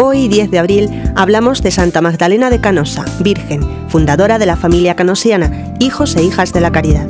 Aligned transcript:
Hoy, 0.00 0.28
10 0.28 0.52
de 0.52 0.60
abril, 0.60 1.02
hablamos 1.16 1.60
de 1.60 1.72
Santa 1.72 2.00
Magdalena 2.00 2.50
de 2.50 2.60
Canosa, 2.60 3.04
Virgen, 3.18 3.88
fundadora 3.88 4.38
de 4.38 4.46
la 4.46 4.56
familia 4.56 4.94
canosiana, 4.94 5.74
hijos 5.80 6.14
e 6.14 6.22
hijas 6.22 6.52
de 6.52 6.60
la 6.60 6.70
caridad. 6.70 7.08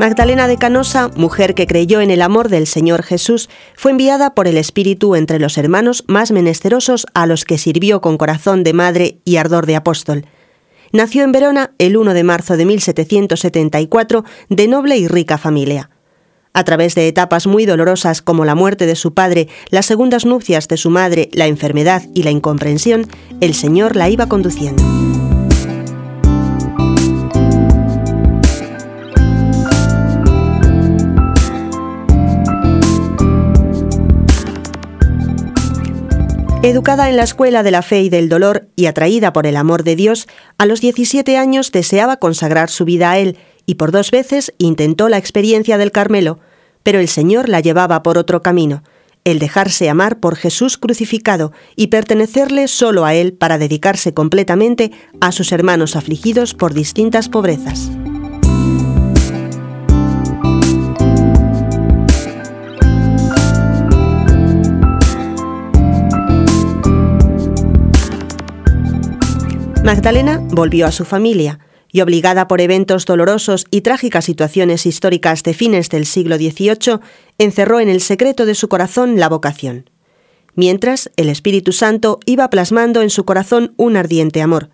Magdalena 0.00 0.48
de 0.48 0.56
Canosa, 0.56 1.08
mujer 1.14 1.54
que 1.54 1.66
creyó 1.66 2.00
en 2.00 2.10
el 2.10 2.22
amor 2.22 2.48
del 2.48 2.66
Señor 2.66 3.02
Jesús, 3.02 3.50
fue 3.76 3.90
enviada 3.90 4.34
por 4.34 4.48
el 4.48 4.56
Espíritu 4.56 5.14
entre 5.14 5.38
los 5.38 5.58
hermanos 5.58 6.04
más 6.08 6.30
menesterosos 6.30 7.06
a 7.12 7.26
los 7.26 7.44
que 7.44 7.58
sirvió 7.58 8.00
con 8.00 8.16
corazón 8.16 8.64
de 8.64 8.72
madre 8.72 9.18
y 9.26 9.36
ardor 9.36 9.66
de 9.66 9.76
apóstol. 9.76 10.24
Nació 10.94 11.24
en 11.24 11.32
Verona 11.32 11.72
el 11.78 11.96
1 11.96 12.14
de 12.14 12.22
marzo 12.22 12.56
de 12.56 12.66
1774 12.66 14.24
de 14.48 14.68
noble 14.68 14.96
y 14.96 15.08
rica 15.08 15.38
familia. 15.38 15.90
A 16.52 16.62
través 16.62 16.94
de 16.94 17.08
etapas 17.08 17.48
muy 17.48 17.66
dolorosas 17.66 18.22
como 18.22 18.44
la 18.44 18.54
muerte 18.54 18.86
de 18.86 18.94
su 18.94 19.12
padre, 19.12 19.48
las 19.70 19.86
segundas 19.86 20.24
nupcias 20.24 20.68
de 20.68 20.76
su 20.76 20.90
madre, 20.90 21.30
la 21.32 21.48
enfermedad 21.48 22.04
y 22.14 22.22
la 22.22 22.30
incomprensión, 22.30 23.08
el 23.40 23.54
Señor 23.54 23.96
la 23.96 24.08
iba 24.08 24.28
conduciendo. 24.28 24.84
Educada 36.64 37.10
en 37.10 37.16
la 37.16 37.24
escuela 37.24 37.62
de 37.62 37.70
la 37.70 37.82
fe 37.82 38.00
y 38.00 38.08
del 38.08 38.30
dolor 38.30 38.68
y 38.74 38.86
atraída 38.86 39.34
por 39.34 39.46
el 39.46 39.58
amor 39.58 39.84
de 39.84 39.96
Dios, 39.96 40.26
a 40.56 40.64
los 40.64 40.80
17 40.80 41.36
años 41.36 41.70
deseaba 41.72 42.16
consagrar 42.16 42.70
su 42.70 42.86
vida 42.86 43.10
a 43.10 43.18
Él 43.18 43.36
y 43.66 43.74
por 43.74 43.92
dos 43.92 44.10
veces 44.10 44.50
intentó 44.56 45.10
la 45.10 45.18
experiencia 45.18 45.76
del 45.76 45.92
Carmelo, 45.92 46.38
pero 46.82 47.00
el 47.00 47.08
Señor 47.08 47.50
la 47.50 47.60
llevaba 47.60 48.02
por 48.02 48.16
otro 48.16 48.40
camino, 48.40 48.82
el 49.24 49.40
dejarse 49.40 49.90
amar 49.90 50.20
por 50.20 50.36
Jesús 50.36 50.78
crucificado 50.78 51.52
y 51.76 51.88
pertenecerle 51.88 52.66
solo 52.66 53.04
a 53.04 53.12
Él 53.12 53.34
para 53.34 53.58
dedicarse 53.58 54.14
completamente 54.14 54.90
a 55.20 55.32
sus 55.32 55.52
hermanos 55.52 55.96
afligidos 55.96 56.54
por 56.54 56.72
distintas 56.72 57.28
pobrezas. 57.28 57.90
Magdalena 69.84 70.38
volvió 70.38 70.86
a 70.86 70.92
su 70.92 71.04
familia 71.04 71.58
y 71.92 72.00
obligada 72.00 72.48
por 72.48 72.62
eventos 72.62 73.04
dolorosos 73.04 73.66
y 73.70 73.82
trágicas 73.82 74.24
situaciones 74.24 74.86
históricas 74.86 75.42
de 75.42 75.52
fines 75.52 75.90
del 75.90 76.06
siglo 76.06 76.36
XVIII, 76.36 77.00
encerró 77.36 77.80
en 77.80 77.90
el 77.90 78.00
secreto 78.00 78.46
de 78.46 78.54
su 78.54 78.70
corazón 78.70 79.20
la 79.20 79.28
vocación. 79.28 79.90
Mientras, 80.54 81.10
el 81.16 81.28
Espíritu 81.28 81.72
Santo 81.72 82.18
iba 82.24 82.48
plasmando 82.48 83.02
en 83.02 83.10
su 83.10 83.26
corazón 83.26 83.74
un 83.76 83.98
ardiente 83.98 84.40
amor. 84.40 84.70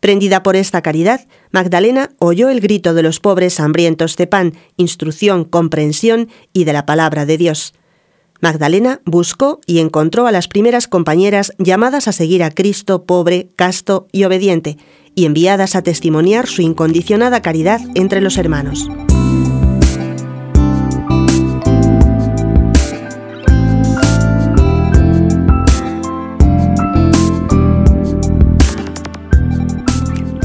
Prendida 0.00 0.42
por 0.42 0.56
esta 0.56 0.82
caridad, 0.82 1.28
Magdalena 1.52 2.10
oyó 2.18 2.50
el 2.50 2.58
grito 2.60 2.94
de 2.94 3.04
los 3.04 3.20
pobres 3.20 3.60
hambrientos 3.60 4.16
de 4.16 4.26
pan, 4.26 4.54
instrucción, 4.76 5.44
comprensión 5.44 6.28
y 6.52 6.64
de 6.64 6.72
la 6.72 6.84
palabra 6.84 7.26
de 7.26 7.38
Dios. 7.38 7.74
Magdalena 8.42 9.00
buscó 9.04 9.60
y 9.66 9.78
encontró 9.78 10.26
a 10.26 10.32
las 10.32 10.48
primeras 10.48 10.88
compañeras 10.88 11.52
llamadas 11.58 12.08
a 12.08 12.12
seguir 12.12 12.42
a 12.42 12.50
Cristo 12.50 13.04
pobre, 13.04 13.50
casto 13.54 14.08
y 14.10 14.24
obediente, 14.24 14.78
y 15.14 15.26
enviadas 15.26 15.76
a 15.76 15.82
testimoniar 15.82 16.48
su 16.48 16.60
incondicionada 16.60 17.40
caridad 17.40 17.80
entre 17.94 18.20
los 18.20 18.36
hermanos. 18.38 18.88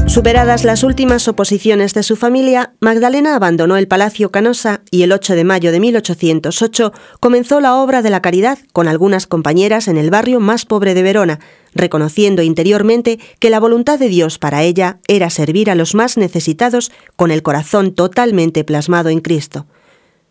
Superadas 0.08 0.64
las 0.64 0.84
últimas 0.84 1.28
oposiciones 1.28 1.92
de 1.92 2.02
su 2.02 2.16
familia, 2.16 2.72
Magdalena 2.80 3.36
abandonó 3.36 3.76
el 3.76 3.88
Palacio 3.88 4.30
Canosa 4.30 4.80
y 4.90 5.02
el 5.02 5.12
8 5.12 5.34
de 5.34 5.44
mayo 5.44 5.70
de 5.70 5.80
1808 5.80 6.94
comenzó 7.20 7.60
la 7.60 7.76
obra 7.76 8.00
de 8.00 8.08
la 8.08 8.22
caridad 8.22 8.58
con 8.72 8.88
algunas 8.88 9.26
compañeras 9.26 9.86
en 9.86 9.98
el 9.98 10.10
barrio 10.10 10.40
más 10.40 10.64
pobre 10.64 10.94
de 10.94 11.02
Verona, 11.02 11.40
reconociendo 11.74 12.40
interiormente 12.40 13.20
que 13.38 13.50
la 13.50 13.60
voluntad 13.60 13.98
de 13.98 14.08
Dios 14.08 14.38
para 14.38 14.62
ella 14.62 14.98
era 15.08 15.28
servir 15.28 15.70
a 15.70 15.74
los 15.74 15.94
más 15.94 16.16
necesitados 16.16 16.90
con 17.16 17.30
el 17.30 17.42
corazón 17.42 17.92
totalmente 17.94 18.64
plasmado 18.64 19.10
en 19.10 19.20
Cristo. 19.20 19.66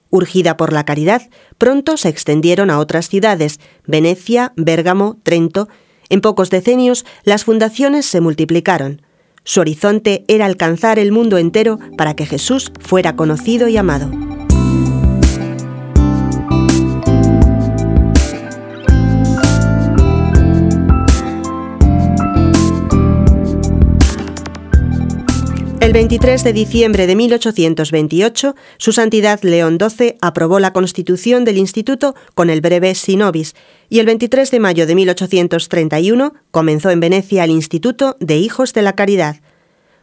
Urgida 0.09 0.57
por 0.57 0.73
la 0.73 0.85
caridad, 0.85 1.21
pronto 1.59 1.97
se 1.97 2.09
extendieron 2.09 2.71
a 2.71 2.79
otras 2.79 3.09
ciudades, 3.09 3.59
Venecia, 3.85 4.53
Bérgamo, 4.55 5.17
Trento. 5.21 5.69
En 6.09 6.21
pocos 6.21 6.49
decenios 6.49 7.05
las 7.23 7.43
fundaciones 7.43 8.07
se 8.07 8.21
multiplicaron. 8.21 9.03
Su 9.47 9.61
horizonte 9.61 10.25
era 10.27 10.45
alcanzar 10.45 10.99
el 10.99 11.13
mundo 11.13 11.37
entero 11.37 11.79
para 11.97 12.17
que 12.17 12.25
Jesús 12.25 12.69
fuera 12.81 13.15
conocido 13.15 13.69
y 13.69 13.77
amado. 13.77 14.11
El 25.87 25.93
23 25.93 26.43
de 26.43 26.51
diciembre 26.51 27.07
de 27.07 27.15
1828, 27.15 28.55
Su 28.77 28.91
Santidad 28.91 29.39
León 29.41 29.77
XII 29.79 30.17
aprobó 30.19 30.59
la 30.59 30.73
constitución 30.73 31.45
del 31.45 31.57
Instituto 31.57 32.13
con 32.35 32.49
el 32.49 32.59
breve 32.59 32.93
Sinobis 32.93 33.55
y 33.87 33.99
el 33.99 34.05
23 34.05 34.51
de 34.51 34.59
mayo 34.59 34.85
de 34.85 34.95
1831 34.95 36.33
comenzó 36.51 36.89
en 36.89 36.99
Venecia 36.99 37.45
el 37.45 37.51
Instituto 37.51 38.17
de 38.19 38.35
Hijos 38.35 38.73
de 38.73 38.81
la 38.81 38.95
Caridad. 38.95 39.37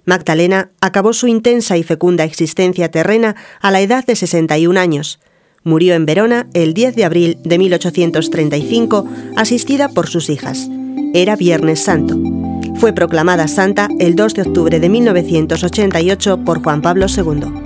Magdalena 0.06 0.70
acabó 0.80 1.12
su 1.12 1.26
intensa 1.26 1.76
y 1.76 1.82
fecunda 1.82 2.24
existencia 2.24 2.90
terrena 2.90 3.36
a 3.60 3.70
la 3.70 3.82
edad 3.82 4.06
de 4.06 4.16
61 4.16 4.80
años. 4.80 5.20
Murió 5.64 5.96
en 5.96 6.06
Verona 6.06 6.48
el 6.54 6.72
10 6.72 6.96
de 6.96 7.04
abril 7.04 7.36
de 7.44 7.58
1835, 7.58 9.06
asistida 9.36 9.90
por 9.90 10.08
sus 10.08 10.30
hijas. 10.30 10.66
Era 11.12 11.36
Viernes 11.36 11.80
Santo. 11.80 12.53
Fue 12.76 12.92
proclamada 12.92 13.48
santa 13.48 13.88
el 13.98 14.16
2 14.16 14.34
de 14.34 14.42
octubre 14.42 14.80
de 14.80 14.88
1988 14.88 16.44
por 16.44 16.62
Juan 16.62 16.82
Pablo 16.82 17.06
II. 17.08 17.63